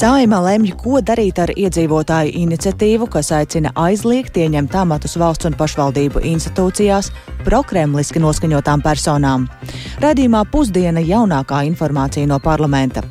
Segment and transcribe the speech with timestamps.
[0.00, 6.22] Saima lemj, ko darīt ar iedzīvotāju iniciatīvu, kas aicina aizliegt ieņemt amatus valsts un pašvaldību
[6.24, 7.10] institūcijās
[7.44, 9.44] prokremliski noskaņotām personām.
[10.00, 13.02] Radījumā pusdiena jaunākā informācija no parlamenta.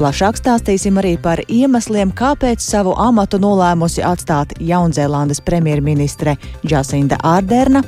[0.00, 6.34] Plašāk stāstīsim arī par iemesliem, kāpēc savu amatu nolēmusi atstāt Jaunzēlandes premjerministre
[6.66, 7.84] Jacinda Ārderna.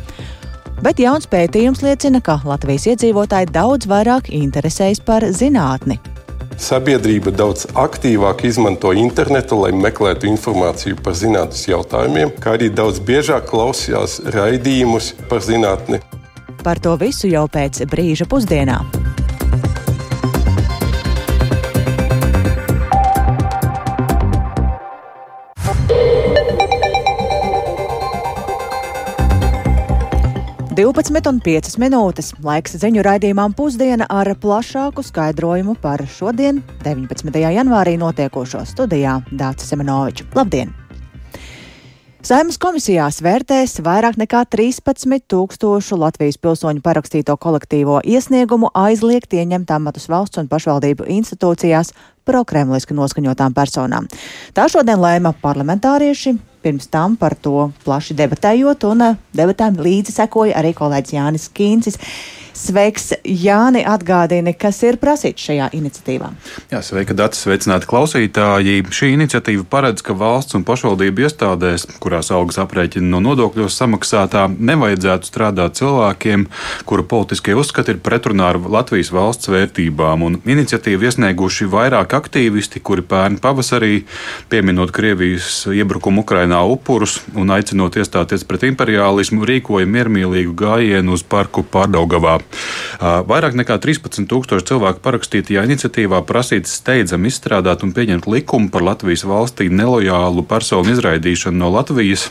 [0.78, 5.98] Bet jauns pētījums liecina, ka Latvijas iedzīvotāji daudz vairāk interesējas par zinātni.
[6.58, 13.46] Sabiedrība daudz aktīvāk izmanto internetu, lai meklētu informāciju par zinātnīs jautājumiem, kā arī daudz biežāk
[13.46, 16.02] klausījās raidījumus par zinātni.
[16.64, 18.82] Par to visu jau pēc brīža pusdienā.
[30.78, 32.28] 12,5 minūtes.
[32.46, 37.34] Laiks ziņu raidījumam pusdiena ar plašāku skaidrojumu par šodien, 19.
[37.50, 40.28] janvārī, notiekošo studijā Dācis Semenovičs.
[40.38, 40.70] Labdien!
[42.22, 50.06] Saimnes komisijās vērtēs vairāk nekā 13 tūkstošu Latvijas pilsoņu parakstīto kolektīvo iesniegumu aizliegt ieņemt amatus
[50.06, 51.90] valsts un pašvaldību institūcijās
[52.28, 54.06] prokremliski noskaņotām personām.
[54.54, 60.58] Tā šodien lēma parlamentārieši, pirms tam par to plaši debatējot, un eh, debatēm līdzi sekoja
[60.60, 61.98] arī kolēģis Jānis Kīncis.
[62.58, 66.32] Sveiks, Jāni, atgādini, kas ir prasīts šajā iniciatīvā.
[66.72, 68.80] Jā, sveika, Dārts, sveicināti klausītāji.
[68.90, 75.30] Šī iniciatīva paredz, ka valsts un pašvaldību iestādēs, kurās augas aprēķina no nodokļos samaksātā, nevajadzētu
[75.30, 76.48] strādāt cilvēkiem,
[76.88, 80.26] kuru politiskie uzskati ir pretrunā ar Latvijas valsts vērtībām.
[80.26, 84.02] Un iniciatīvu iesnieguši vairāk aktīvisti, kuri pērn pavasarī,
[84.50, 91.62] pieminot Krievijas iebrukumu Ukrainā upurus un aicinot iestāties pret imperiālismu, rīkoja miermīlīgu gājienu uz parku
[91.62, 92.40] Pārdaugavā.
[92.98, 99.68] Vairāk nekā 13,000 cilvēku parakstītajā iniciatīvā prasīts steidzami izstrādāt un pieņemt likumu par Latvijas valstī
[99.70, 102.28] nelojālu personu izraidīšanu no Latvijas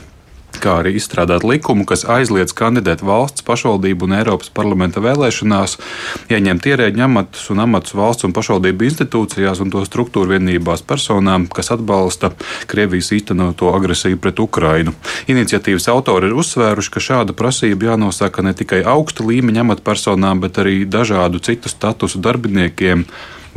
[0.61, 5.77] kā arī izstrādāt likumu, kas aizliedz kandidēt valsts, pašvaldību un Eiropas parlamenta vēlēšanās,
[6.33, 11.71] ieņemt ierēģu amatus un amatus valsts un pašvaldību institūcijās un to struktūru vienībās personām, kas
[11.75, 12.33] atbalsta
[12.67, 14.95] Krievijas īstenoto agresiju pret Ukrainu.
[15.31, 20.81] Iniciatīvas autori ir uzsvēruši, ka šāda prasība jānosaka ne tikai augsta līmeņa amatpersonām, bet arī
[20.85, 23.05] dažādu citu statusu darbiniekiem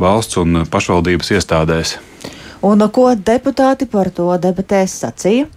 [0.01, 1.97] valsts un pašvaldības iestādēs.
[2.61, 5.47] Un ko deputāti par to debatēs sacīja?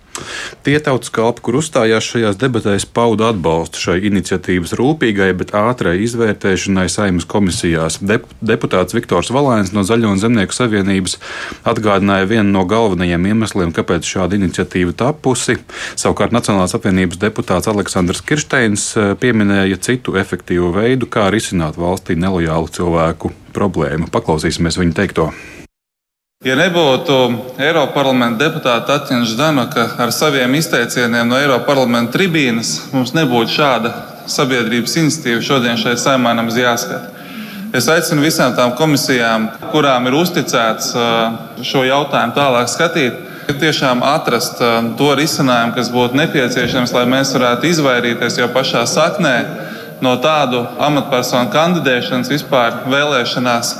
[0.64, 6.86] Tie tautas kalpi, kur uzstājās šajās debatēs, pauda atbalstu šai iniciatīvas rūpīgai, bet ātrai izvērtēšanai
[6.92, 7.98] saimnes komisijās.
[8.04, 11.18] Dep deputāts Viktors Valēns no Zaļo un Zemnieku savienības
[11.66, 15.58] atgādināja vienu no galvenajiem iemesliem, kāpēc šāda iniciatīva tapusi.
[15.98, 22.70] Savukārt Nacionālās apvienības deputāts Aleksandrs Kirsteins eh, pieminēja citu efektīvu veidu, kā risināt valstī nelojālu
[22.78, 24.10] cilvēku problēmu.
[24.14, 25.30] Paklausīsimies viņa teikto.
[26.44, 27.14] Ja nebūtu
[27.56, 33.92] Eiropas parlamenta deputāta Tatjana Ždanoka ar saviem izteicieniem no Eiropas parlamenta tribīnes, mums nebūtu šāda
[34.28, 37.14] sabiedrības iniciatīva šodien šeit saimānam jāskata.
[37.72, 40.92] Es aicinu visām tām komisijām, kurām ir uzticēts
[41.64, 43.24] šo jautājumu tālāk skatīt,
[43.64, 44.60] tiešām atrast
[45.00, 49.34] to risinājumu, kas būtu nepieciešams, lai mēs varētu izvairīties jau pašā saknē
[50.04, 53.74] no tādu amatpersonu kandidēšanas vispār vēlēšanās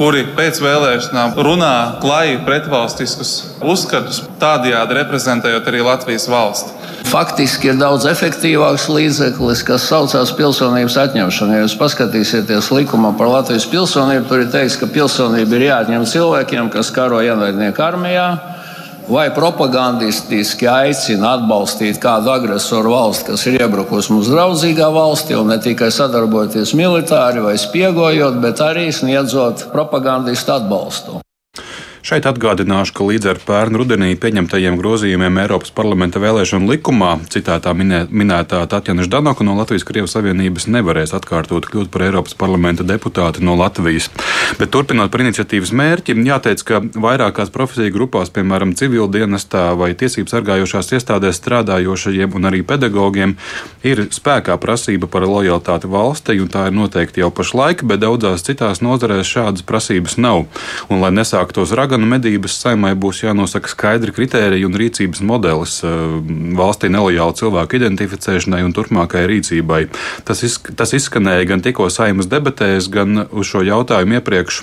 [0.00, 6.72] kuri pēc vēlēšanām runā klajīgi pretvalstiskus uzskatus, tādējādi reprezentējot arī Latvijas valsti.
[7.10, 11.58] Faktiski ir daudz efektīvāks līdzeklis, kas saucās pilsonības atņemšana.
[11.58, 16.72] Ja jūs paskatīsieties likumā par Latvijas pilsonību, tur ir teikts, ka pilsonība ir jāatņem cilvēkiem,
[16.72, 18.30] kas karo ienaidnieku armijā
[19.10, 25.58] vai propagandistiski aicina atbalstīt kādu agresoru valsti, kas ir iebrukusi mums draudzīgā valstī, un ne
[25.62, 31.18] tikai sadarbojoties militāri vai spiegojot, bet arī sniedzot propagandistu atbalstu.
[32.00, 38.06] Šeit atgādināšu, ka līdz ar pērnu rudenī pieņemtajiem grozījumiem Eiropas parlamenta vēlēšanu likumā citātā minē,
[38.08, 43.52] minētā Tatjana Ždanoka no Latvijas Krievijas Savienības nevarēs atkārtot kļūt par Eiropas parlamenta deputāti no
[43.60, 44.08] Latvijas.
[44.56, 50.94] Bet turpinot par iniciatīvas mērķi, jāteic, ka vairākās profesiju grupās, piemēram, civildienestā vai tiesību sargājošās
[50.96, 53.36] iestādēs strādājošajiem un arī pedagogiem,
[53.84, 58.80] ir spēkā prasība par lojalitāti valstī, un tā ir noteikti jau pašlaik, bet daudzās citās
[58.80, 60.46] nozarēs šādas prasības nav.
[60.88, 65.94] Un, lai nesāktos raganu, gan medības saimai būs jānosaka skaidri kriteriji un rīcības modelis eh,
[66.58, 69.80] valstī nelojālu cilvēku identificēšanai un turpmākajai rīcībai.
[70.28, 74.62] Tas, izsk tas izskanēja gan tikko saimas debatēs, gan uz šo jautājumu iepriekš.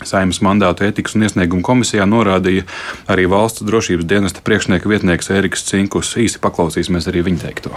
[0.00, 2.64] Saimnes mandātu ētikas un iesniegumu komisijā norādīja
[3.10, 6.14] arī valsts drošības dienesta priekšnieka vietnieks Ēriks Cinkus.
[6.16, 7.74] Īsi paklausīsimies arī viņa teikto.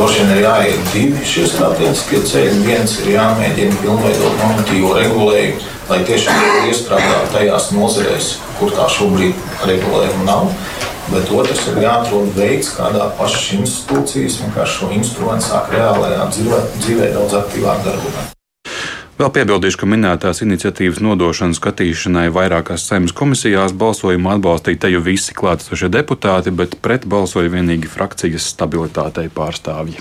[0.00, 2.60] Droši vien ir jāiet divi šie strateģiskie ceļi.
[2.64, 10.24] Viens ir jāmēģina pilnveidot normatīvo regulējumu, lai tiešām iestrādātu tajās nozarēs, kur tā šobrīd regulējuma
[10.24, 10.48] nav.
[11.10, 17.14] Bet otrs ir jāatrod veids, kādā pašas institūcijas vienkārši šo instrumentu sāk reālajā dzīvē, dzīvē
[17.20, 18.39] daudz aktīvāk darbināt.
[19.20, 25.34] Vēl piebildīšu, ka minētās iniciatīvas nodošana skatīšanai vairākās saimnes komisijās balsojumu atbalstīja te jau visi
[25.36, 30.00] klātesošie deputāti, bet pret balsoja vienīgi frakcijas stabilitātei pārstāvji.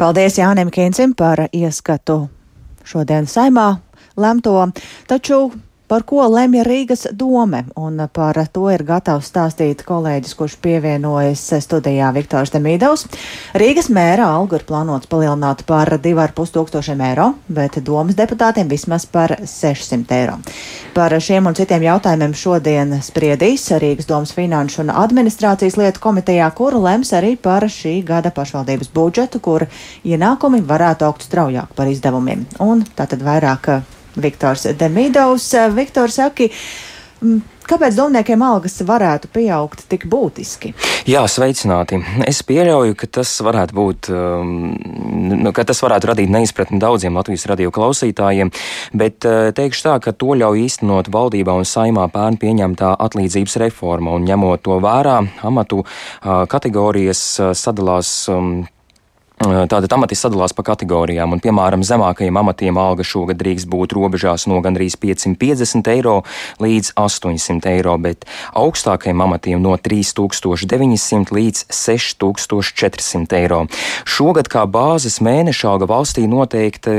[0.00, 2.16] Paldies Jānim Kīncim par ieskatu
[2.88, 3.66] šodien saimā
[4.16, 4.56] lemto,
[5.12, 5.42] taču
[5.88, 12.10] Par ko lemj Rīgas dome, un par to ir gatavs stāstīt kolēģis, kurš pievienojas studijā
[12.12, 13.06] Viktors Demīdovs.
[13.56, 19.38] Rīgas mēra algu ir plānots palielināt par 2,5 tūkstošiem eiro, bet domas deputātiem vismaz par
[19.40, 20.36] 600 eiro.
[20.92, 26.84] Par šiem un citiem jautājumiem šodien spriedīs Rīgas domas finanšu un administrācijas lietu komitejā, kuru
[26.84, 29.64] lems arī par šī gada pašvaldības budžetu, kur
[30.04, 32.44] ienākumi varētu augt straujāk par izdevumiem.
[32.60, 33.78] Un tātad vairāk
[34.16, 35.52] Viktors Demidovs.
[35.76, 36.48] Viktors saka,
[37.68, 40.70] Kāpēc domniekiem algas varētu pieaugt tik būtiski?
[41.10, 41.98] Jā, sveicināti.
[42.24, 47.72] Es pieļauju, ka tas varētu būt, um, ka tas varētu radīt neizpratni daudziem Latvijas radio
[47.74, 48.54] klausītājiem,
[48.96, 54.16] bet uh, teikšu tā, ka to ļauj īstenot valdībā un saimā pērn pieņemtā atlīdzības reforma,
[54.16, 55.18] un ņemot to vērā,
[55.50, 58.14] amatu uh, kategorijas uh, sadalās.
[58.32, 58.62] Um,
[59.48, 64.58] Tātad amati sadalās pa kategorijām, un, piemēram, zemākajiem amatiem alga šogad drīkst būt robežās no
[64.64, 66.16] gandrīz 550 eiro
[66.60, 68.26] līdz 800 eiro, bet
[68.58, 73.60] augstākajiem amatiem no 3900 līdz 6400 eiro.
[74.08, 76.96] Šogad kā bāzes mēneša alga valstī noteikti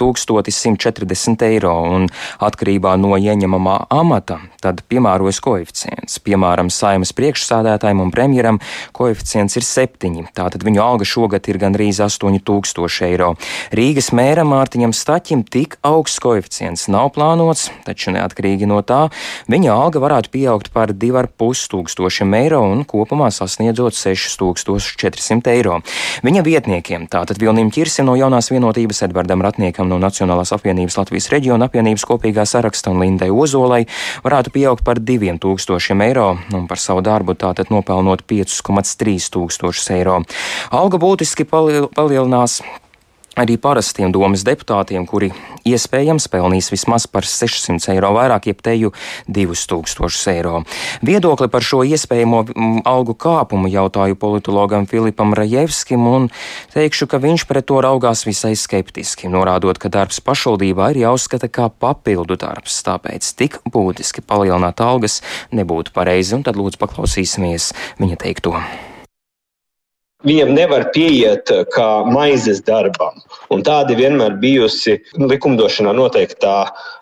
[0.00, 2.08] 1140 eiro, un
[2.48, 6.18] atkarībā no ieņemamā amata tad piemērojas koeficients.
[6.24, 8.62] Piemēram, saimas priekšsādātājiem un premjeram
[8.96, 13.34] koeficients ir 7, tātad viņu alga šogad ir ir gandrīz 8000 eiro.
[13.76, 19.08] Rīgas mēram Mārtiņam Staķim tik augsts koeficients nav plānots, taču neatkarīgi no tā
[19.50, 25.80] viņa alga varētu pieaugt par 2,5 tūkstošiem eiro un kopumā sasniedzot 6400 eiro.
[26.24, 31.68] Viņa vietniekiem, tātad Vilnim Čirsim no jaunās vienotības, Edvardam Ratniekam no Nacionālās apvienības Latvijas reģiona
[31.68, 33.84] apvienības kopīgā saraksta un Lindai Ozolai,
[34.24, 40.20] varētu pieaugt par 2000 eiro un par savu darbu tātad nopelnot 5,3 tūkstošus eiro.
[40.74, 42.60] Alga būtiski palielinās
[43.38, 45.30] arī parastiem domas deputātiem, kuri
[45.68, 48.92] iespējams pelnīs vismaz par 600 eiro vairāk, jeb teju
[49.30, 50.62] 2000 eiro.
[51.06, 52.42] Viedokli par šo iespējamo
[52.88, 56.28] algu kāpumu jautāju politologam Filipam Rajevskim un
[56.74, 61.68] teikšu, ka viņš pret to raugās visai skeptiski, norādot, ka darbs pašvaldībā ir jāuzskata kā
[61.70, 65.20] papildu darbs, tāpēc tik būtiski palielināt algas
[65.54, 67.72] nebūtu pareizi, un tad lūdzu paklausīsimies
[68.02, 68.56] viņa teikto.
[70.26, 73.20] Viņam nevar pieiet eh, kā maizes darbam.
[73.54, 76.54] Un tāda vienmēr bijusi likumdošanā noteiktā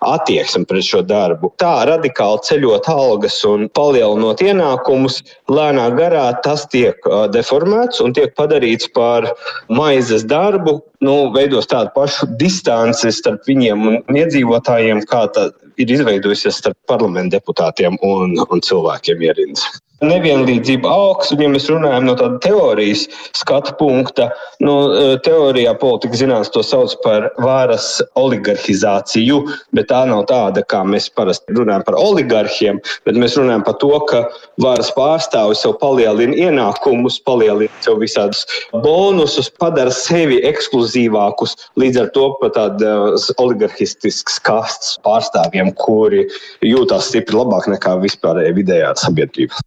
[0.05, 1.49] attieksme pret šo darbu.
[1.57, 8.37] Tā radikāli ceļot algas un palielinot ienākumus, lēnā garā tas tiek eh, deformēts un tiek
[8.37, 9.31] padarīts par
[9.73, 15.49] maizes darbu, nu, veidos tādu pašu distanci starp viņiem un iedzīvotājiem, kā tā
[15.81, 19.86] ir izveidojusies starp parlamentu deputātiem un, un cilvēkiem ierindās.
[20.05, 24.27] Nevienlīdzība augsts, un ja mēs runājam no tāda teorijas skatu punkta,
[24.61, 29.39] no e, teorijā politika zinātnē to sauc par varas oligarhizāciju,
[29.73, 33.93] bet tā nav tāda, kā mēs parasti runājam par oligarhiem, bet mēs runājam par to,
[34.11, 34.21] ka
[34.61, 38.45] varas pārstāvis sev palielina ienākumus, palielina sev visādus
[38.85, 46.27] bonusus, padara sevi ekskluzīvākus, līdz ar to pat tādas oligarhistiskas kastes pārstāvjiem, kuri
[46.69, 49.65] jūtas stipri labāk nekā vispārējā vidējā sabiedrība.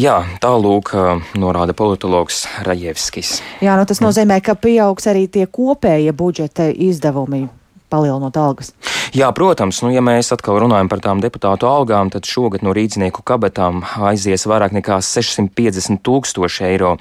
[0.00, 0.94] Jā, tālūk,
[1.36, 3.40] norāda politologs Rajevskis.
[3.64, 7.48] Jā, nu tas nozīmē, ka pieaugs arī tie kopējie budžeta izdevumi
[7.92, 8.72] palielinot algas.
[9.12, 13.20] Jā, protams, nu, ja mēs atkal runājam par tām deputātu algām, tad šogad no rīznieku
[13.28, 16.94] kabatām aizies vairāk nekā 650 tūkstoši eiro.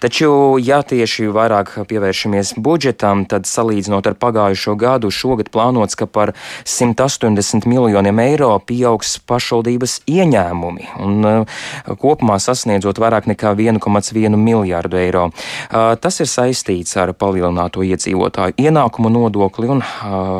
[0.00, 0.30] Taču,
[0.64, 6.32] ja tieši vairāk pievēršamies budžetam, tad salīdzinot ar pagājušo gadu, šogad plānots, ka par
[6.64, 11.60] 180 miljoniem eiro pieaugs pašvaldības ieņēmumi un uh,
[12.00, 15.28] kopumā sasniedzot vairāk nekā 1,1 miljārdu eiro.
[15.28, 20.37] Uh, tas ir saistīts ar palielināto iedzīvotāju ienākumu nodokli un um,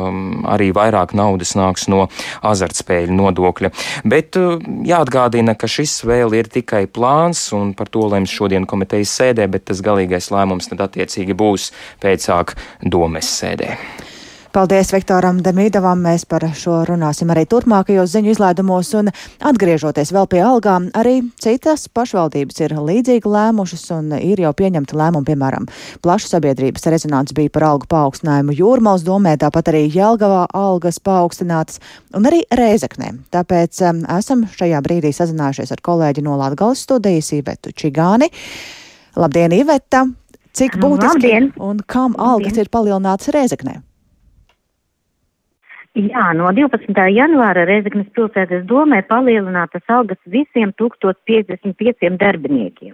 [0.49, 2.07] arī vairāk naudas nāks no
[2.45, 3.71] azartspēļu nodokļa.
[4.09, 9.15] Bet uh, jāatgādina, ka šis vēl ir tikai plāns, un par to lems šodien komitejas
[9.21, 11.71] sēdē, bet tas galīgais lēmums tad attiecīgi būs
[12.03, 13.75] pēcāk domes sēdē.
[14.49, 15.99] Paldies Viktoram Demīdavam.
[16.01, 19.11] Mēs par šo runāsim arī turpmākajos ziņu izlaidumos un
[19.45, 20.87] atgriežoties vēl pie algām.
[20.97, 25.67] Arī citas pašvaldības ir līdzīgi lēmušas un ir jau pieņemta lēmuma, piemēram,
[26.01, 31.77] plaša sabiedrības rezonants bija par algu paaugstinājumu Jūrmals domē, tāpat arī Jelgavā algas paaugstinātas
[32.17, 33.11] un arī Rēzeknē.
[33.35, 38.31] Tāpēc um, esam šajā brīdī sazinājušies ar kolēģi no Latgales studijas Ivetu Čigāni.
[39.19, 40.07] Labdien, Iveta!
[40.57, 41.51] Cik būtiski Labdien.
[41.61, 42.65] un kam algas Labdien.
[42.65, 43.77] ir palielinātas Rēzeknē?
[45.99, 46.95] Jā, no 12.
[47.11, 52.93] janvāra Reizeknas pilsētas domē palielinātas algas visiem 1055 darbiniekiem.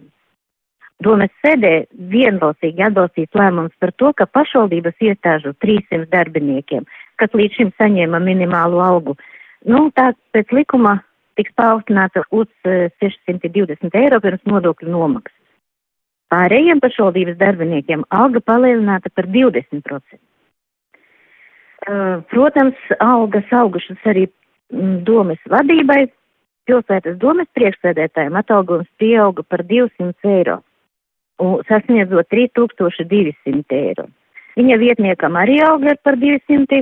[1.04, 1.74] Domes sēdē
[2.14, 6.88] vienbalsīgi atbalstīs lēmums par to, ka pašvaldības iestāžu 300 darbiniekiem,
[7.22, 9.18] kas līdz šim saņēma minimālu algu,
[9.68, 11.02] nu, tā pēc likuma
[11.38, 15.42] tiks paaugstināta uz 620 eh, eiro pirms nodokļu nomaksas.
[16.34, 20.18] Pārējiem pašvaldības darbiniekiem alga palielināta par 20%.
[21.86, 24.26] Protams, algas augušas arī
[24.74, 26.06] mm, domes vadībai.
[26.66, 30.56] Pilsētas domes priekšsēdētājiem atalgojums pieauga par 200 eiro,
[31.70, 34.08] sasniedzot 3200 eiro.
[34.58, 36.82] Viņa vietniekam arī alga ir par 200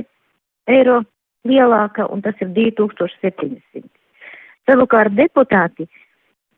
[0.72, 1.02] eiro
[1.44, 3.84] lielāka, un tas ir 2700.
[4.64, 5.84] Savukārt deputāti,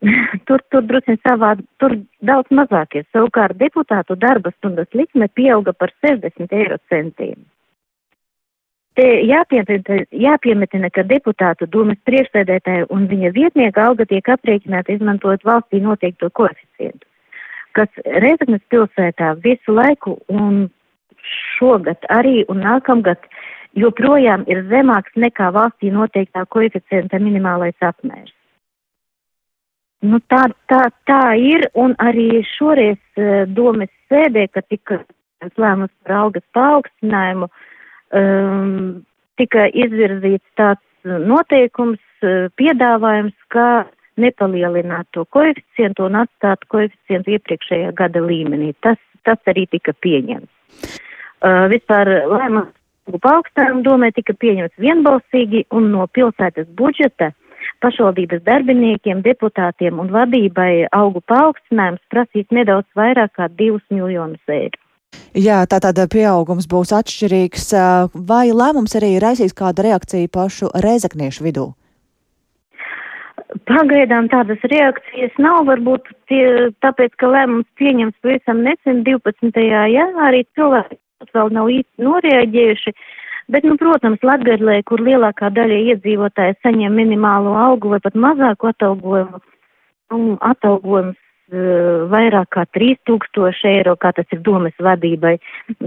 [0.47, 3.03] tur, tur drusku savādi, tur daudz mazākie.
[3.11, 7.43] Savukārt deputātu darba stundas likme pieauga par 60 eiro centiem.
[8.97, 16.31] Te jāpiemetina, ka deputātu domas priekšsēdētāja un viņa vietnieka alga tiek aprēķināta izmantojot valstī noteikto
[16.33, 17.05] koeficientu,
[17.77, 17.93] kas
[18.25, 20.71] Reizeknas pilsētā visu laiku un
[21.59, 23.29] šogad arī un nākamgad
[23.77, 28.33] joprojām ir zemāks nekā valstī noteiktā koeficienta minimālais apmērs.
[30.07, 35.03] Nu, tā, tā, tā ir, un arī šoreiz uh, domas sēdē, kad tika
[35.61, 37.73] lēmums par algas paaugstinājumu, uh,
[38.15, 39.03] um,
[39.41, 43.87] tika izvirzīts tāds noteikums, uh, piedāvājums, kā
[44.17, 48.73] nepalielināt to koeficientu un atstāt koeficientu iepriekšējā gada līmenī.
[48.81, 50.51] Tas, tas arī tika pieņemts.
[51.45, 52.73] Uh, vispār lēmums
[53.23, 57.31] paaugstinājumu domē tika pieņemts vienbalsīgi un no pilsētas budžeta
[57.85, 64.81] pašvaldības darbiniekiem, deputātiem un vadībai augu paaugstinājums prasīs nedaudz vairāk kā 2 miljonus eiro.
[65.37, 67.67] Jā, tātad pieaugums būs atšķirīgs.
[68.29, 71.67] Vai lēmums arī raisīs kādu reakciju pašu reizekniešu vidū?
[73.69, 79.53] Pagaidām tādas reakcijas nav, varbūt tie, tāpēc, ka lēmums pieņems pavisam nesen 12.
[79.93, 80.99] janvārī cilvēki
[81.37, 82.95] vēl nav īsti noreaģējuši,
[83.53, 89.41] bet, nu, protams, Latgadlē, kur lielākā daļa iedzīvotāji saņem minimālo algu vai pat mazāku atalgojumu,
[90.17, 91.21] un atalgojums
[91.53, 95.37] vairāk kā 3000 eiro, kā tas ir domas vadībai,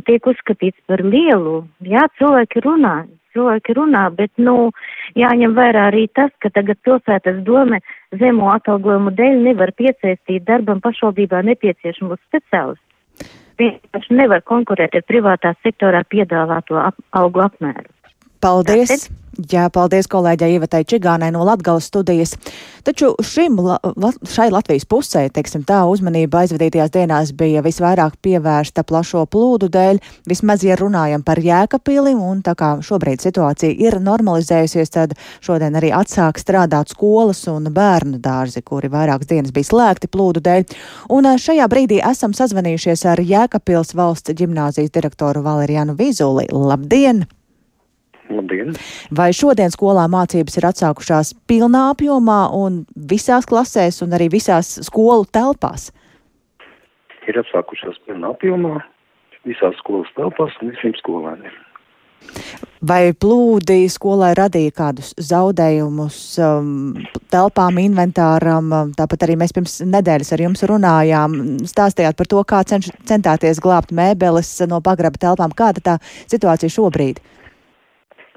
[0.08, 1.68] tiek uzskatīts par lielu.
[1.84, 4.72] Jā, cilvēki runā, cilvēki runā, bet, nu,
[5.20, 7.82] jāņem vērā arī tas, ka tagad pilsētas dome
[8.16, 12.86] zemo atalgojumu dēļ nevar piesaistīt darbam pašvaldībā nepieciešamos speciālistus.
[13.60, 17.90] Vienkārši nevar konkurēt ar privātā sektorā piedāvāto ap, algu apmēru.
[18.40, 18.90] Paldies!
[18.96, 22.34] Tātad, Jā, paldies kolēģei Ivatai Čigānai no Latgales studijas.
[22.84, 23.78] Taču šim, la,
[24.28, 30.66] šai Latvijas pusē, teiksim tā, uzmanība aizvadītajās dienās bija visvairāk pievērsta plašo plūdu dēļ, vismaz,
[30.68, 35.16] ja runājam par jēkapili, un tā kā šobrīd situācija ir normalizējusies, tad
[35.46, 40.80] šodien arī atsāk strādāt skolas un bērnu dārzi, kuri vairākas dienas bija slēgti plūdu dēļ.
[41.16, 46.50] Un šajā brīdī esam sazvanījušies ar Jēkapils valsts ģimnāzijas direktoru Valerianu Vizuli.
[46.52, 47.28] Labdien!
[48.30, 48.76] Labdien!
[49.16, 55.26] Vai šodien skolā mācības ir atsākušās pilnā apjomā un visās klasēs un arī visās skolu
[55.34, 55.90] telpās?
[57.30, 58.78] Ir atsākušās pilnā apjomā
[59.48, 61.58] visās skolas telpās un visiem skolēniem.
[62.80, 66.70] Vai plūdi skolai radīja kādus zaudējumus um,
[67.32, 68.72] telpām, inventāram?
[68.96, 71.36] Tāpat arī mēs pirms nedēļas ar jums runājām,
[71.68, 75.56] stāstījāt par to, kā cenš, centāties glābt mēbeles no pagraba telpām.
[75.56, 75.98] Kāda tā
[76.32, 77.24] situācija šobrīd?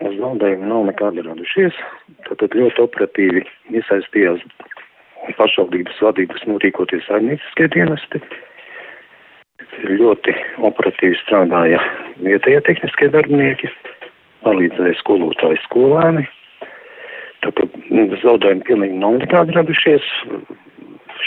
[0.02, 1.76] Uh, zaudējumi nav nekādi radušies.
[2.26, 3.42] Tātad ļoti operatīvi
[3.78, 4.42] iesaistījās
[5.38, 8.23] pašvaldības vadības norīkoties saimnieciskie dienesti.
[9.88, 10.35] Ļoti
[10.68, 11.78] operatīvi strādāja
[12.21, 13.71] vietējie tehniskie darbinieki,
[14.44, 16.26] palīdzēja skolotāji skolēni.
[17.42, 17.78] Tātad
[18.23, 20.11] zaudējumi pilnīgi nav nekādi radušies.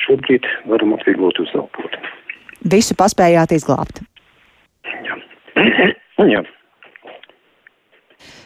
[0.06, 1.98] Šobrīd varam atvieglot uzlabot.
[2.72, 4.04] Visu paspējāt izglābt?
[5.08, 5.18] Jā.
[6.36, 6.44] Jā.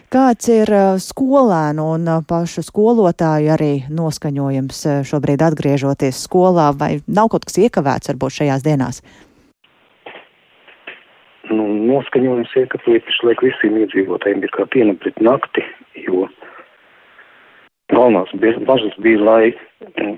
[0.09, 0.71] Kāds ir
[1.03, 8.39] skolēnu un pašu skolotāju arī noskaņojums šobrīd atgriežoties skolā, vai nav kaut kas iekavēts varbūt
[8.41, 9.03] šajās dienās?
[11.53, 15.63] nu, noskaņojums liekas, liek visiem iedzīvotājiem ir kā piena pret nakti,
[16.05, 16.27] jo
[17.93, 18.33] galvenās
[18.67, 20.09] bažas bija, lai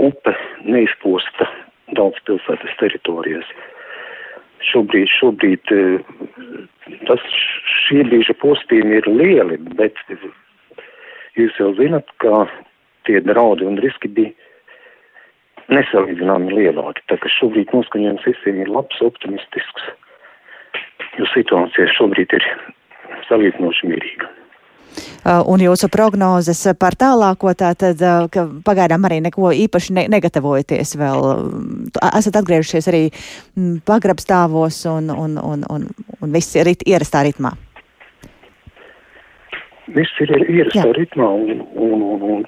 [0.00, 0.34] upe
[0.66, 1.48] neizposta
[1.98, 3.46] daudz pilsētas teritorijas.
[4.68, 5.70] Šobrīd, šobrīd
[7.08, 7.22] tas
[7.86, 9.96] šī brīža postījumi ir lieli, bet
[11.38, 12.44] jūs jau zinat, ka
[13.08, 14.34] tie draudi un riski bija
[15.70, 17.04] nesalīdzināmi lielāki.
[17.08, 19.88] Tā ka šobrīd noskaņojums visiem ir labs, optimistisks,
[21.18, 22.50] jo situācija šobrīd ir
[23.30, 24.28] salīdzinoši mierīga.
[25.30, 30.96] Uh, un jūsu prognozes par tālāko, tātad, uh, ka pagaidām arī neko īpaši ne negatavojaties
[30.98, 31.26] vēl.
[32.08, 35.84] Esat atgriežušies arī mm, pagrabstāvos un, un, un, un,
[36.18, 37.52] un viss ir ierastā ritmā.
[39.94, 40.96] Viss ir ierastā Jā.
[40.98, 42.44] ritmā un, un, un, un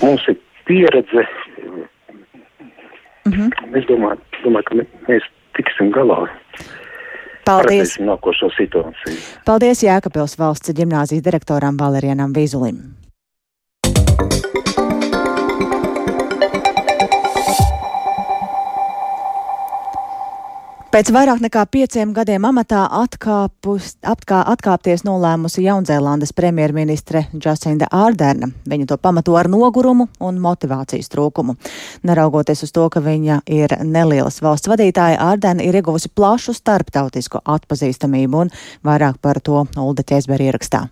[0.00, 1.26] mums ir pieredze.
[3.26, 3.76] Mm -hmm.
[3.76, 4.74] Es domāju, domāju, ka
[5.12, 6.28] mēs tiksim galā.
[7.48, 7.96] Paldies!
[8.04, 9.16] Nākošo situāciju.
[9.48, 12.82] Paldies Jēkabils valsts ģimnāzijas direktoram Valerienam Vīzulim.
[20.88, 28.48] Pēc vairāk nekā pieciem gadiem amatā atkāpus, atkā, atkāpties nolēmusi Jaunzēlandes premjerministre Jacinda Ārderna.
[28.64, 31.58] Viņa to pamato ar nogurumu un motivācijas trūkumu.
[32.08, 38.46] Neraugoties uz to, ka viņa ir nelielas valsts vadītāja, Ārderna ir ieguvusi plašu starptautisku atpazīstamību
[38.46, 40.88] un vairāk par to Ulda Ķēzberi ierakstā.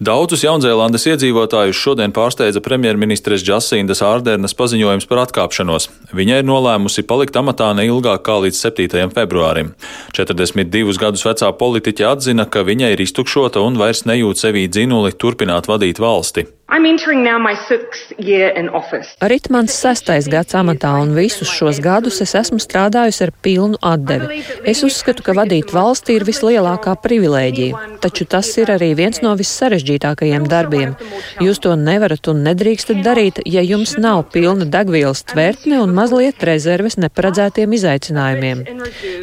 [0.00, 5.90] Daudzus Jaunzēlandes iedzīvotājus šodien pārsteidza premjerministres Džasindas Ārdernas paziņojums par atkāpšanos.
[6.16, 9.10] Viņa ir nolēmusi palikt amatā ne ilgāk kā līdz 7.
[9.16, 9.74] februārim.
[10.16, 15.68] 42 gadus vecā politiķe atzina, ka viņa ir iztukšota un vairs nejūt sevī dzinuli turpināt
[15.68, 16.46] vadīt valsti.
[19.26, 24.38] Ritmans sestais gads amatā un visus šos gadus es esmu strādājusi ar pilnu atdevi.
[24.70, 30.46] Es uzskatu, ka vadīt valsti ir vislielākā privilēģija, taču tas ir arī viens no vissarežģītākajiem
[30.52, 30.94] darbiem.
[31.42, 37.00] Jūs to nevarat un nedrīkstat darīt, ja jums nav pilna degvielas tvertne un mazliet rezerves
[37.02, 38.62] neparedzētiem izaicinājumiem.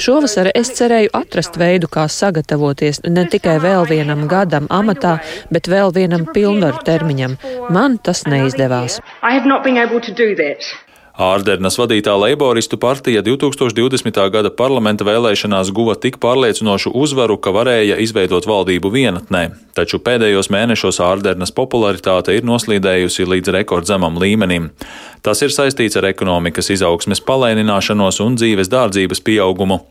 [0.04, 5.96] Šovasar es cerēju atrast veidu, kā sagatavoties ne tikai vēl vienam gadam amatā, bet vēl
[5.96, 7.37] vienam pilnvaru termiņam.
[7.69, 9.00] Man tas neizdevās.
[11.17, 14.19] Ārdernas vadītā Leiboristu partija 2020.
[14.30, 19.41] gada parlamenta vēlēšanās guva tik pārliecinošu uzvaru, ka varēja izveidot valdību vienatnē,
[19.73, 24.69] taču pēdējos mēnešos Ārdernas popularitāte ir noslīdējusi līdz rekordzemam līmenim.
[25.26, 29.82] Tas ir saistīts ar ekonomikas izaugsmes palēnināšanos un dzīves dārdzības pieaugumu.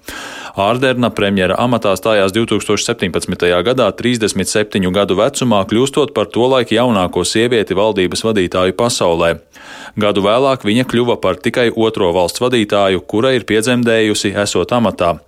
[0.57, 3.43] Ārderna premjera amatā stājās 2017.
[3.67, 9.35] gadā 37 gadu vecumā, kļūstot par tolaik jaunāko sievieti valdības vadītāju pasaulē.
[10.01, 15.19] Gadu vēlāk viņa kļuva par tikai otro valsts vadītāju, kura ir piedzemdējusi esot amatā.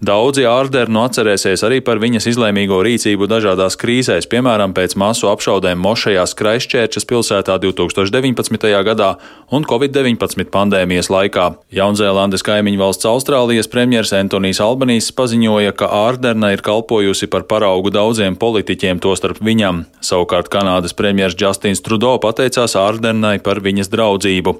[0.00, 6.32] Daudzi Ārdernu atcerēsies arī par viņas izlēmīgo rīcību dažādās krīzēs, piemēram, pēc masu apšaudēm mošajās
[6.40, 8.68] Kraisčērčas pilsētā 2019.
[8.88, 9.10] gadā
[9.52, 11.50] un Covid-19 pandēmijas laikā.
[11.76, 18.36] Jaunzēlandes kaimiņu valsts Austrālijas premjers Antonijs Albanīs paziņoja, ka Ārdena ir kalpojusi par paraugu daudziem
[18.38, 19.82] politiķiem, tostarp viņam.
[20.04, 24.54] Savukārt Kanādas premjers Justins Trudeau pateicās Ārdenai par viņas draudzību.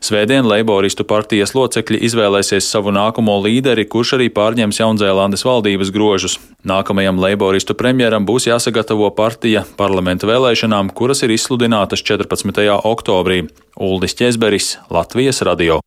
[0.00, 6.38] Svētdien Leiboristu partijas locekļi izvēlēsies savu nākamo līderi, kurš arī pārņems Jaunzēlandes valdības grožus.
[6.64, 12.64] Nākamajam Leiboristu premjeram būs jāsagatavo partija parlamenta vēlēšanām, kuras ir izsludinātas 14.
[12.94, 13.44] oktobrī.
[13.76, 15.80] Uldis Česberis, Latvijas radio.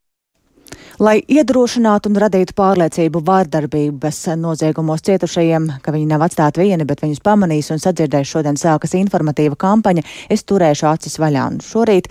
[1.04, 7.20] Lai iedrošinātu un radītu pārliecību vārdarbības noziegumos cietušajiem, ka viņi nav atstāti vieni, bet viņus
[7.26, 11.50] pamanīs un sadzirdēs, šodien sākas informatīva kampaņa Es turēšu acis vaļā.
[11.52, 12.08] Un šorīt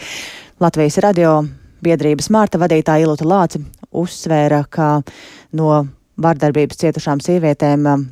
[0.61, 1.38] Latvijas radio
[1.81, 3.62] biedrības Mārta vadītāja Ilota Lāci
[3.96, 5.00] uzsvēra, ka
[5.57, 5.87] no
[6.20, 8.09] vārdarbības cietušām sievietēm um,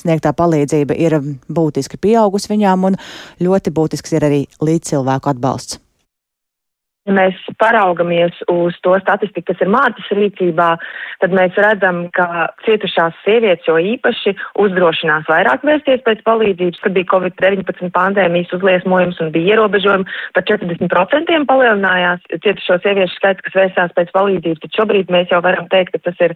[0.00, 3.02] sniegtā palīdzība ir būtiski pieaugusi viņām un
[3.42, 5.82] ļoti būtisks ir arī līdzcilvēku atbalsts.
[7.06, 10.68] Ja mēs paraugamies uz to statistiku, kas ir Mārtas rīcībā,
[11.22, 17.10] tad mēs redzam, ka cietušās sievietes jo īpaši uzdrošinās vairāk vērsties pēc palīdzības, kad bija
[17.12, 24.10] Covid-19 pandēmijas uzliesmojums un bija ierobežojumi, par 40% palielinājās cietušo sieviešu skaits, kas vērsās pēc
[24.16, 26.34] palīdzības, tad šobrīd mēs jau varam teikt, ka tas ir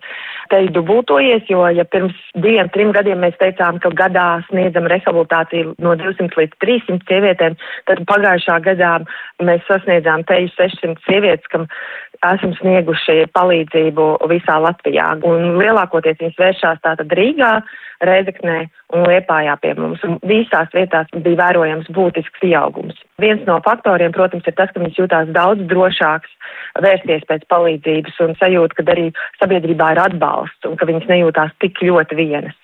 [0.53, 5.97] te dubultojies, jo ja pirms diviem, trim gadiem mēs teicām, ka gadā sniedzam rehabilitāciju no
[5.99, 7.59] 200 līdz 300 sievietēm,
[7.91, 8.97] tad pagājušā gadā
[9.43, 11.67] mēs sasniedzām teju 1600 sievietes, kam
[12.21, 15.07] esam snieguši palīdzību visā Latvijā.
[15.27, 17.53] Un lielākoties viņas vēršās tātad Rīgā,
[18.05, 18.59] Reizeknē
[18.97, 20.05] un Liepājā pie mums.
[20.07, 22.97] Un visās vietās bija vērojams būtisks pieaugums.
[23.21, 26.33] Viens no faktoriem, protams, ir tas, ka viņas jūtās daudz drošāks
[26.85, 29.11] vērsties pēc palīdzības un sajūt, ka arī
[29.43, 32.57] sabiedrībā ir atbalsts un ka viņas nejūtās tik ļoti vienas.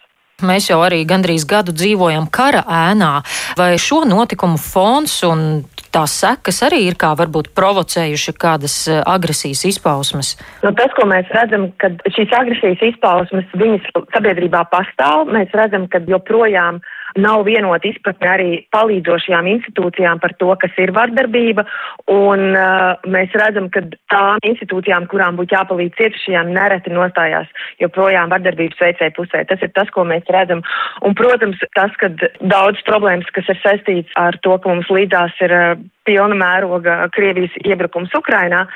[0.45, 3.23] Mēs jau arī gandrīz gadu dzīvojam kara ēnā.
[3.57, 5.63] Vai šo notikumu fons un
[5.97, 10.35] tās sekas arī ir kā varbūt provocējuši kādas eh, agresijas izpausmes?
[10.65, 16.03] Nu, tas, ko mēs redzam, kad šīs agresijas izpausmes viņas sabiedrībā pastāv, mēs redzam, ka
[16.09, 16.83] joprojām
[17.21, 21.65] nav vienota izpratne arī palīdzošajām institūcijām par to, kas ir vardarbība,
[22.13, 27.51] un uh, mēs redzam, ka tām institūcijām, kurām būtu jāpalīdz cietušajām, nereti nostājās
[27.83, 29.45] joprojām vardarbības veicēja pusē.
[29.51, 30.63] Tas ir tas, ko mēs redzam.
[31.07, 35.57] Un, protams, tas, ka daudz problēmas, kas ir saistīts ar to, ka mums līdzās ir
[35.57, 35.73] uh,
[36.07, 38.67] pilna mēroga Krievijas iebrukums Ukrainā,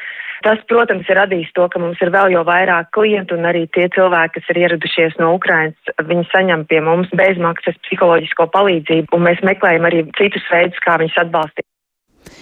[0.44, 3.90] Tas, protams, ir radījis to, ka mums ir vēl jau vairāk klientu un arī tie
[3.92, 9.44] cilvēki, kas ir ieradušies no Ukrainas, viņi saņem pie mums bezmaksas psiholoģisko palīdzību, un mēs
[9.44, 11.69] meklējam arī citus veidus, kā viņus atbalstīt.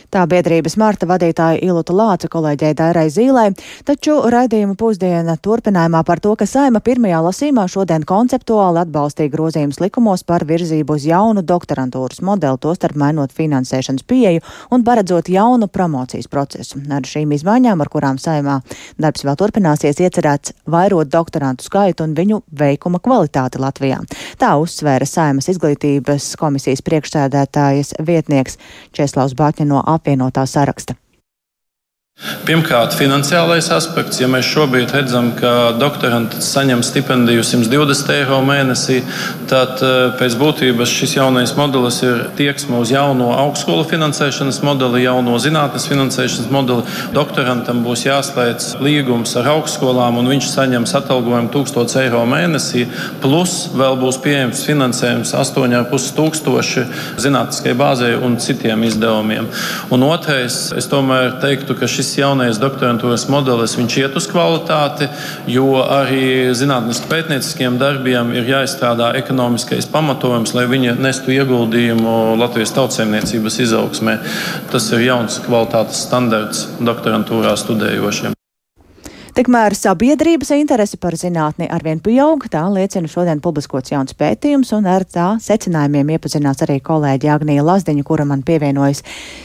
[0.08, 3.50] Tā biedrības Marta vadītāja Iluta Lāca kolēģei Dairai Zīlē,
[3.84, 10.24] taču raidījuma pusdiena turpinājumā par to, ka Saima pirmajā lasīmā šodien konceptuāli atbalstīja grozījumus likumos
[10.24, 14.40] par virzību uz jaunu doktorantūras modeli, tostarp mainot finansēšanas pieeju
[14.72, 16.80] un paredzot jaunu promocijas procesu.
[16.88, 18.58] Ar šīm izmaiņām, ar kurām Saimā
[18.96, 24.00] darbs vēl turpināsies, iecerēts vairot doktorantu skaitu un viņu veikuma kvalitāti Latvijā.
[24.40, 28.56] Tā uzsvēra Saimas izglītības komisijas priekšsēdētājas vietnieks
[28.96, 30.96] Česlavs Bāķa no apvienotā saraksta.
[32.48, 34.18] Pirmkārt, finansiālais aspekts.
[34.18, 39.02] Ja mēs šobrīd redzam, ka doktoranti saņem stipendiju 120 eiro mēnesī,
[39.50, 45.36] tad eh, pēc būtības šis jaunais modelis ir tieksme uz jauno augstskolu finansēšanas modeli, jauno
[45.44, 46.86] zinātnes finansēšanas modeli.
[47.14, 52.88] Doktorantam būs jāslēdz līgums ar augstskolām, un viņš saņems atalgojumu 1000 eiro mēnesī,
[53.22, 56.86] plus vēl būs pieejams finansējums 8,5 tūkstoši
[57.20, 59.52] zinātniskai bāzei un citiem izdevumiem.
[59.94, 65.08] Un otrais, es tomēr teiktu, ka šis šis jaunais doktorantūras modelis iet uz kvalitāti,
[65.50, 73.60] jo arī zinātniski pētnieciskiem darbiem ir jāizstrādā ekonomiskais pamatojums, lai viņi nestu ieguldījumu Latvijas tautsēmniecības
[73.66, 74.18] izaugsmē.
[74.72, 78.37] Tas ir jauns kvalitātes standarts doktorantūrā studējošiem.
[79.38, 85.04] Tikmēr sabiedrības interese par zinātni arvien pieaug, tā liecina šodien publiskots jauns pētījums, un ar
[85.06, 89.04] tā secinājumiem iepazinās arī kolēģi Agnija Lazdiņa, kura man pievienojas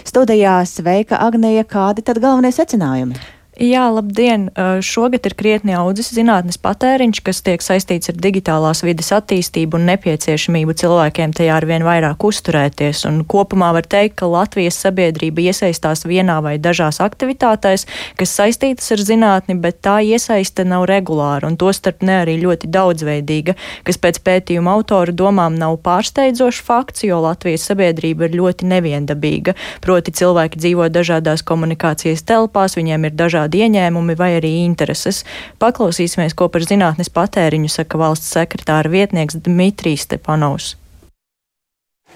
[0.10, 0.56] studijā.
[0.66, 3.22] Sveika, Agnija, kādi tad galvenie secinājumi?
[3.54, 4.48] Jā, labdien!
[4.82, 10.74] Šogad ir krietni audzis zinātnes patēriņš, kas tiek saistīts ar digitālās vides attīstību un nepieciešamību
[10.82, 13.04] cilvēkiem tajā ar vien vairāk uzturēties.
[13.06, 17.86] Un kopumā var teikt, ka Latvijas sabiedrība iesaistās vienā vai dažās aktivitātēs,
[18.18, 23.54] kas saistītas ar zinātni, bet tā iesaiste nav regulāra un tostarp ne arī ļoti daudzveidīga,
[23.86, 29.54] kas pēc pētījuma autoru domām nav pārsteidzošs fakts, jo Latvijas sabiedrība ir ļoti neviendabīga.
[29.86, 35.26] Proti cilvēki dzīvo dažādās komunikācijas telpās, viņiem ir dažādi dažādi ieņēmumi vai arī intereses.
[35.60, 40.78] Paklausīsimies, ko par zinātnes patēriņu saka valsts sekretāra vietnieks Dmitrijs Stepanovs.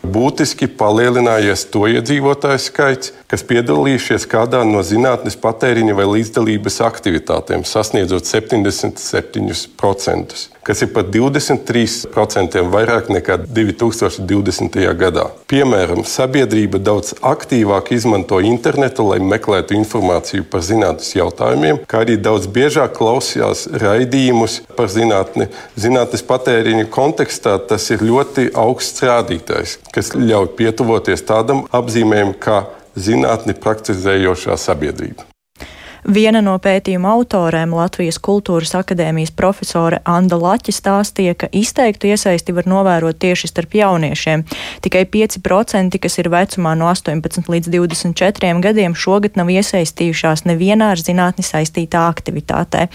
[0.03, 8.25] Būtiski palielinājies to iedzīvotāju skaits, kas piedalījušies kādā no zinātnes patēriņa vai līdzdalības aktivitātēm, sasniedzot
[8.29, 14.79] 77% kas ir pat 23% vairāk nekā 2020.
[14.99, 15.29] gadā.
[15.47, 22.49] Piemēram, sabiedrība daudz aktīvāk izmanto internetu, lai meklētu informāciju par zinātnes jautājumiem, kā arī daudz
[22.51, 25.47] biežāk klausījās raidījumus par zinātni.
[25.79, 32.59] Zinātnes patēriņa kontekstā tas ir ļoti augsts rādītājs, kas ļauj pietuvoties tādam apzīmējumam kā
[32.97, 35.27] zinātni praktizējošā sabiedrība.
[36.07, 42.69] Viena no pētījuma autorēm, Latvijas Kultūras akadēmijas profesore Anda Laķa, stāstīja, ka izteiktu iesaisti var
[42.71, 44.45] novērot tieši starp jauniešiem.
[44.85, 51.03] Tikai 5%, kas ir vecumā no 18 līdz 24 gadiem, šogad nav iesaistījušās nevienā ar
[51.03, 52.87] zinātni saistītā aktivitātē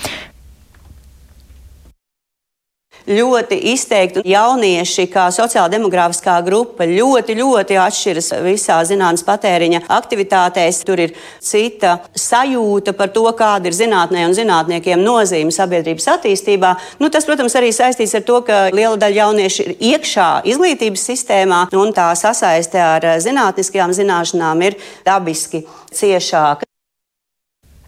[3.08, 4.22] ļoti izteikti.
[4.32, 10.82] Jaunieši, kā sociāla-demogrāfiskā grupa, ļoti, ļoti atšķiras visā zinātnes patēriņa aktivitātēs.
[10.86, 16.74] Tur ir cita sajūta par to, kāda ir zinātnē un zinātniekiem nozīme sabiedrības attīstībā.
[17.02, 21.64] Nu, tas, protams, arī saistīts ar to, ka liela daļa jauniešu ir iekšā izglītības sistēmā,
[21.78, 26.71] un tā sasaiste ar zinātniskajām zināšanām ir dabiski ciešāka.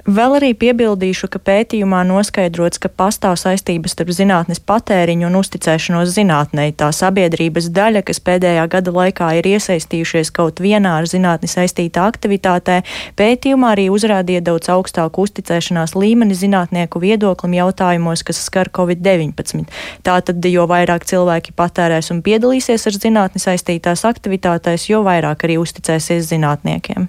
[0.05, 6.67] Vēl arī piebildīšu, ka pētījumā noskaidrots, ka pastāv saistības starp zinātnes patēriņu un uzticēšanos zinātnē.
[6.77, 12.83] Tā sabiedrības daļa, kas pēdējā gada laikā ir iesaistījušies kaut vienā ar zinātni saistītā aktivitātē,
[13.17, 19.65] pētījumā arī uzrādīja daudz augstāku uzticēšanās līmeni zinātnieku viedoklim jautājumos, kas skar Covid-19.
[20.05, 26.29] Tātad, jo vairāk cilvēki patērēs un piedalīsies ar zinātni saistītās aktivitātēs, jo vairāk arī uzticēsies
[26.29, 27.09] zinātniekiem.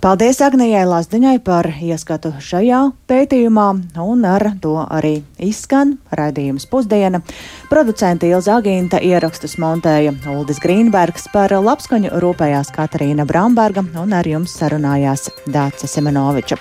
[0.00, 2.78] Paldies Agnijai Lazdiņai par ieskatu šajā
[3.10, 3.64] pētījumā,
[4.00, 7.20] un ar to arī izskan raidījums pusdiena.
[7.68, 14.54] Producenta Ilza Agīnta ierakstus montēja Uldis Grīnbergs, par labskaņu rūpējās Katarīna Bramberga, un ar jums
[14.56, 16.56] sarunājās Dāca Semenoviča.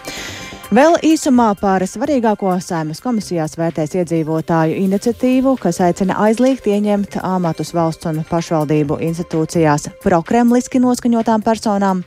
[0.76, 8.12] Vēl īsumā par svarīgāko saimas komisijās vērtēs iedzīvotāju iniciatīvu, kas aicina aizliegt ieņemt amatus valsts
[8.12, 12.04] un pašvaldību institūcijās prokremliski noskaņotām personām.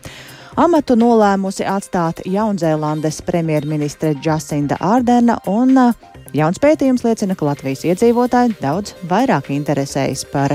[0.60, 5.94] Amatu nolēmusi atstāt Jaunzēlandes premjerministre Jacinda Ardena, un uh,
[6.36, 10.52] jauns pētījums liecina, ka Latvijas iedzīvotāji daudz vairāk interesējas par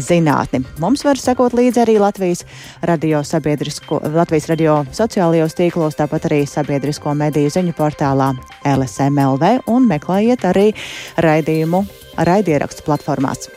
[0.00, 0.62] zinātni.
[0.80, 2.46] Mums var sekot līdzi arī Latvijas
[2.88, 3.20] radio,
[4.16, 8.32] Latvijas radio sociālajos tīklos, tāpat arī sabiedrisko mediju ziņu portālā
[8.64, 10.70] LSMLV un meklējiet arī
[11.20, 11.84] raidījumu
[12.16, 13.50] raidierakstu platformās.